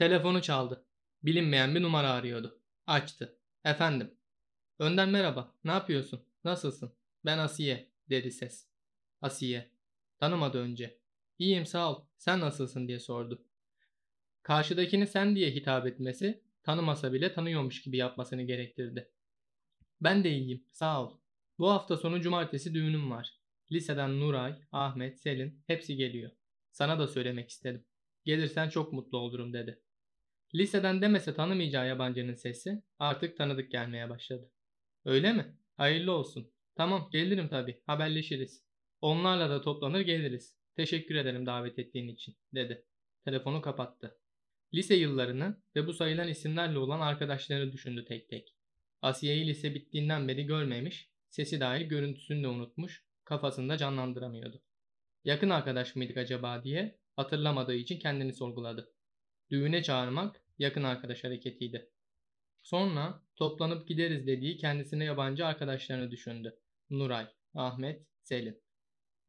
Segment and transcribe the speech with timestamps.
[0.00, 0.84] Telefonu çaldı.
[1.22, 2.60] Bilinmeyen bir numara arıyordu.
[2.86, 3.38] Açtı.
[3.64, 4.14] Efendim.
[4.78, 5.54] Önden merhaba.
[5.64, 6.26] Ne yapıyorsun?
[6.44, 6.92] Nasılsın?
[7.24, 8.68] Ben Asiye dedi ses.
[9.20, 9.70] Asiye.
[10.18, 11.00] Tanımadı önce.
[11.38, 12.04] İyiyim sağ ol.
[12.16, 13.44] Sen nasılsın diye sordu.
[14.42, 19.10] Karşıdakini sen diye hitap etmesi tanımasa bile tanıyormuş gibi yapmasını gerektirdi.
[20.00, 21.18] Ben de iyiyim sağ ol.
[21.58, 23.40] Bu hafta sonu cumartesi düğünüm var.
[23.72, 26.30] Liseden Nuray, Ahmet, Selin hepsi geliyor.
[26.70, 27.84] Sana da söylemek istedim.
[28.24, 29.82] Gelirsen çok mutlu olurum dedi.
[30.54, 34.50] Liseden demese tanımayacağı yabancının sesi artık tanıdık gelmeye başladı.
[35.04, 35.56] Öyle mi?
[35.76, 36.52] Hayırlı olsun.
[36.74, 38.64] Tamam gelirim tabii haberleşiriz.
[39.00, 40.56] Onlarla da toplanır geliriz.
[40.76, 42.84] Teşekkür ederim davet ettiğin için dedi.
[43.24, 44.18] Telefonu kapattı.
[44.74, 48.54] Lise yıllarını ve bu sayılan isimlerle olan arkadaşlarını düşündü tek tek.
[49.02, 54.62] Asiye'yi lise bittiğinden beri görmemiş, sesi dahil görüntüsünü de unutmuş, kafasında canlandıramıyordu.
[55.24, 58.92] Yakın arkadaş mıydık acaba diye hatırlamadığı için kendini sorguladı.
[59.50, 61.90] Düğüne çağırmak yakın arkadaş hareketiydi.
[62.62, 66.58] Sonra toplanıp gideriz dediği kendisine yabancı arkadaşlarını düşündü.
[66.90, 68.62] Nuray, Ahmet, Selin.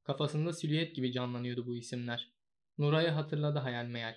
[0.04, 2.32] Kafasında silüet gibi canlanıyordu bu isimler.
[2.78, 4.16] Nuray'ı hatırladı hayal meyal.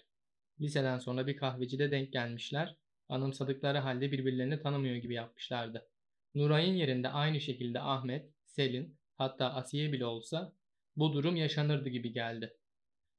[0.61, 2.77] Liseden sonra bir kahvecide denk gelmişler,
[3.09, 5.89] anımsadıkları halde birbirlerini tanımıyor gibi yapmışlardı.
[6.35, 10.53] Nuray'ın yerinde aynı şekilde Ahmet, Selin, hatta Asiye bile olsa
[10.97, 12.57] bu durum yaşanırdı gibi geldi.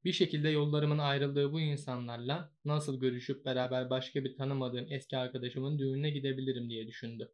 [0.06, 6.10] Bir şekilde yollarımın ayrıldığı bu insanlarla nasıl görüşüp beraber başka bir tanımadığım eski arkadaşımın düğününe
[6.10, 7.32] gidebilirim diye düşündü.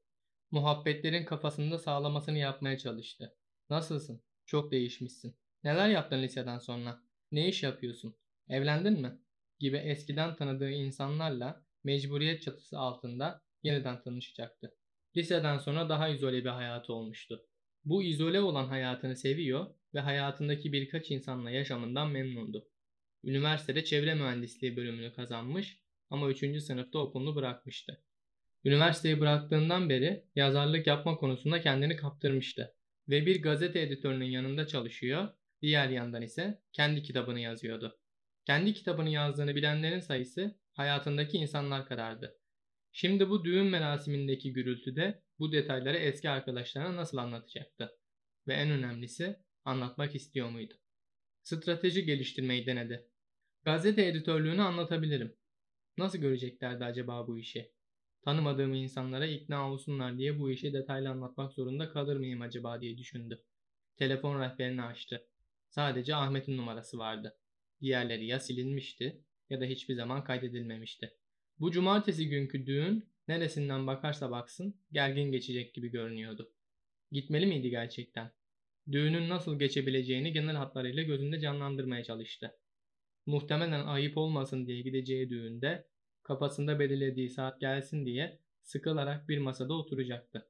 [0.52, 3.36] Muhabbetlerin kafasında sağlamasını yapmaya çalıştı.
[3.69, 4.23] Nasılsın?
[4.45, 5.36] Çok değişmişsin.
[5.64, 7.02] Neler yaptın liseden sonra?
[7.31, 8.16] Ne iş yapıyorsun?
[8.49, 9.19] Evlendin mi?
[9.59, 14.75] Gibi eskiden tanıdığı insanlarla mecburiyet çatısı altında yeniden tanışacaktı.
[15.17, 17.45] Liseden sonra daha izole bir hayatı olmuştu.
[17.86, 22.67] Bu izole olan hayatını seviyor ve hayatındaki birkaç insanla yaşamından memnundu.
[23.23, 25.78] Üniversitede çevre mühendisliği bölümünü kazanmış
[26.09, 26.61] ama 3.
[26.64, 28.03] sınıfta okulunu bırakmıştı.
[28.66, 32.76] Üniversiteyi bıraktığından beri yazarlık yapma konusunda kendini kaptırmıştı
[33.10, 35.27] ve bir gazete editörünün yanında çalışıyor,
[35.61, 37.99] diğer yandan ise kendi kitabını yazıyordu.
[38.45, 42.37] Kendi kitabını yazdığını bilenlerin sayısı hayatındaki insanlar kadardı.
[42.92, 47.92] Şimdi bu düğün merasimindeki gürültüde bu detayları eski arkadaşlarına nasıl anlatacaktı?
[48.48, 50.73] Ve en önemlisi anlatmak istiyor muydu?
[51.44, 53.10] Strateji geliştirmeyi denedi.
[53.64, 55.36] Gazete editörlüğünü anlatabilirim.
[55.98, 57.72] Nasıl göreceklerdi acaba bu işi?
[58.22, 63.44] Tanımadığım insanlara ikna olsunlar diye bu işi detaylı anlatmak zorunda kalır mıyım acaba diye düşündü.
[63.95, 65.27] Telefon rehberini açtı.
[65.70, 67.38] Sadece Ahmet'in numarası vardı.
[67.82, 71.17] Diğerleri ya silinmişti ya da hiçbir zaman kaydedilmemişti.
[71.60, 76.52] Bu cumartesi günkü düğün neresinden bakarsa baksın gergin geçecek gibi görünüyordu.
[77.11, 78.32] Gitmeli miydi gerçekten?
[78.92, 82.58] Düğünün nasıl geçebileceğini genel hatlarıyla gözünde canlandırmaya çalıştı.
[83.26, 85.88] Muhtemelen ayıp olmasın diye gideceği düğünde
[86.24, 90.48] kafasında belirlediği saat gelsin diye sıkılarak bir masada oturacaktı.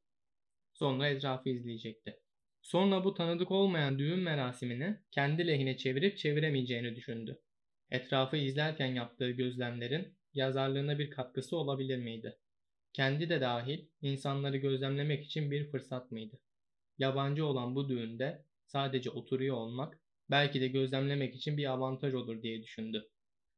[0.74, 2.20] Sonra etrafı izleyecekti.
[2.62, 7.40] Sonra bu tanıdık olmayan düğün merasimini kendi lehine çevirip çeviremeyeceğini düşündü.
[7.92, 12.38] Etrafı izlerken yaptığı gözlemlerin yazarlığına bir katkısı olabilir miydi?
[12.94, 16.40] Kendi de dahil insanları gözlemlemek için bir fırsat mıydı?
[17.02, 22.64] Yabancı olan bu düğünde sadece oturuyor olmak belki de gözlemlemek için bir avantaj olur diye
[22.64, 23.10] düşündü.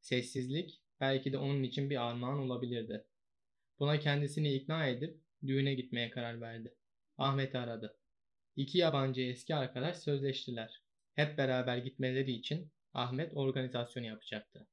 [0.02, 3.06] Sessizlik belki de onun için bir armağan olabilirdi.
[3.80, 6.76] Buna kendisini ikna edip düğüne gitmeye karar verdi.
[7.18, 7.98] Ahmet'i aradı.
[8.56, 10.82] İki yabancı eski arkadaş sözleştiler.
[11.16, 14.68] Hep beraber gitmeleri için Ahmet organizasyon yapacaktı.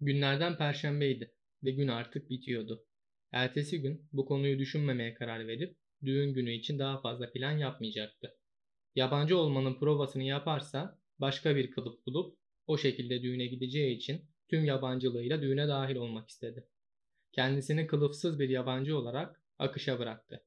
[0.00, 1.34] Günlerden perşembeydi
[1.64, 2.84] ve gün artık bitiyordu.
[3.32, 8.36] Ertesi gün bu konuyu düşünmemeye karar verip düğün günü için daha fazla plan yapmayacaktı.
[8.94, 15.42] Yabancı olmanın provasını yaparsa başka bir kılıf bulup o şekilde düğüne gideceği için tüm yabancılığıyla
[15.42, 16.68] düğüne dahil olmak istedi.
[17.32, 20.44] Kendisini kılıfsız bir yabancı olarak akışa bıraktı.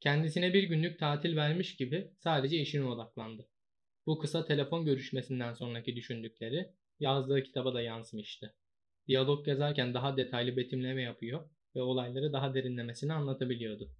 [0.00, 3.48] Kendisine bir günlük tatil vermiş gibi sadece işine odaklandı.
[4.06, 6.70] Bu kısa telefon görüşmesinden sonraki düşündükleri
[7.00, 8.54] yazdığı kitaba da yansımıştı.
[9.08, 13.90] Diyalog yazarken daha detaylı betimleme yapıyor ve olayları daha derinlemesine anlatabiliyordu.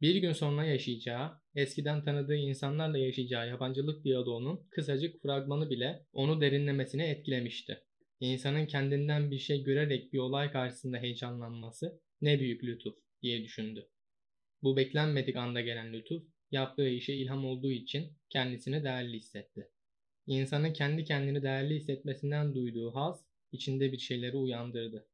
[0.00, 7.10] Bir gün sonra yaşayacağı, eskiden tanıdığı insanlarla yaşayacağı yabancılık diyaloğunun kısacık fragmanı bile onu derinlemesine
[7.10, 7.80] etkilemişti.
[8.20, 13.88] İnsanın kendinden bir şey görerek bir olay karşısında heyecanlanması ne büyük lütuf diye düşündü.
[14.62, 19.68] Bu beklenmedik anda gelen lütuf, yaptığı işe ilham olduğu için kendisini değerli hissetti.
[20.26, 25.06] İnsanın kendi kendini değerli hissetmesinden duyduğu haz, içinde bir şeyleri uyandırdı.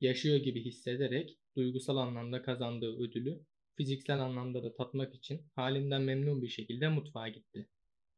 [0.00, 3.40] Yaşıyor gibi hissederek duygusal anlamda kazandığı ödülü
[3.76, 7.68] fiziksel anlamda da tatmak için halinden memnun bir şekilde mutfağa gitti.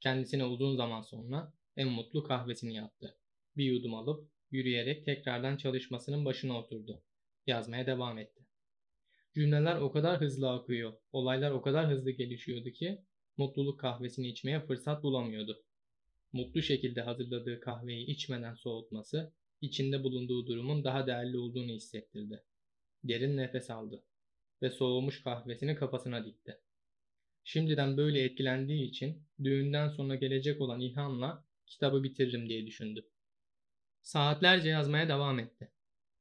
[0.00, 3.16] Kendisine uzun zaman sonra en mutlu kahvesini yaptı.
[3.56, 7.02] Bir yudum alıp yürüyerek tekrardan çalışmasının başına oturdu.
[7.46, 8.46] Yazmaya devam etti.
[9.34, 12.98] Cümleler o kadar hızlı akıyor, olaylar o kadar hızlı gelişiyordu ki
[13.36, 15.64] mutluluk kahvesini içmeye fırsat bulamıyordu.
[16.32, 22.42] Mutlu şekilde hazırladığı kahveyi içmeden soğutması, içinde bulunduğu durumun daha değerli olduğunu hissettirdi.
[23.04, 24.04] Derin nefes aldı
[24.62, 26.60] ve soğumuş kahvesini kafasına dikti.
[27.44, 33.06] Şimdiden böyle etkilendiği için düğünden sonra gelecek olan ilhamla kitabı bitiririm diye düşündü.
[34.02, 35.72] Saatlerce yazmaya devam etti.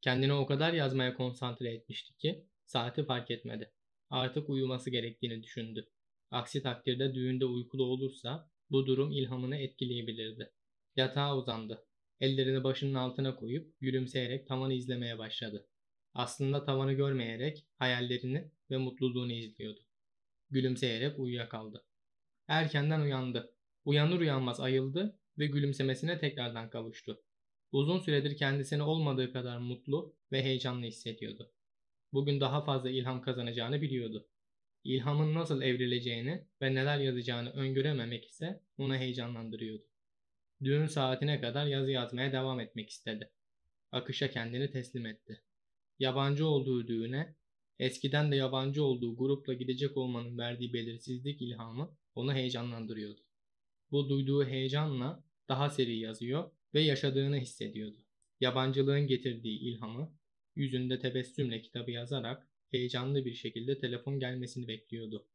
[0.01, 3.71] Kendini o kadar yazmaya konsantre etmişti ki saati fark etmedi.
[4.09, 5.89] Artık uyuması gerektiğini düşündü.
[6.31, 10.51] Aksi takdirde düğünde uykulu olursa bu durum ilhamını etkileyebilirdi.
[10.95, 11.85] Yatağa uzandı.
[12.19, 15.67] Ellerini başının altına koyup gülümseyerek tavanı izlemeye başladı.
[16.15, 19.79] Aslında tavanı görmeyerek hayallerini ve mutluluğunu izliyordu.
[20.49, 21.85] Gülümseyerek uyuyakaldı.
[22.47, 23.53] Erkenden uyandı.
[23.85, 27.21] Uyanır uyanmaz ayıldı ve gülümsemesine tekrardan kavuştu.
[27.71, 31.51] Uzun süredir kendisini olmadığı kadar mutlu ve heyecanlı hissediyordu.
[32.13, 34.27] Bugün daha fazla ilham kazanacağını biliyordu.
[34.83, 39.83] İlhamın nasıl evrileceğini ve neler yazacağını öngörememek ise onu heyecanlandırıyordu.
[40.63, 43.31] Düğün saatine kadar yazı yazmaya devam etmek istedi.
[43.91, 45.41] Akışa kendini teslim etti.
[45.99, 47.35] Yabancı olduğu düğüne,
[47.79, 53.21] eskiden de yabancı olduğu grupla gidecek olmanın verdiği belirsizlik ilhamı onu heyecanlandırıyordu.
[53.91, 57.97] Bu duyduğu heyecanla daha seri yazıyor ve yaşadığını hissediyordu.
[58.41, 60.17] Yabancılığın getirdiği ilhamı
[60.55, 65.27] yüzünde tebessümle kitabı yazarak heyecanlı bir şekilde telefon gelmesini bekliyordu.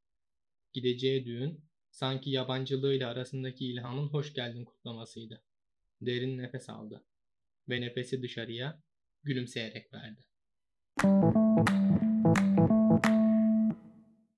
[0.73, 5.43] Gideceği düğün sanki yabancılığıyla arasındaki ilhamın hoş geldin kutlamasıydı.
[6.01, 7.05] Derin nefes aldı
[7.69, 8.83] ve nefesi dışarıya
[9.23, 10.30] gülümseyerek verdi.
[10.99, 11.90] Thank you.